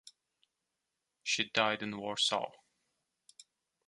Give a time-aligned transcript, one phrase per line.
[1.21, 2.47] She died in Warsaw.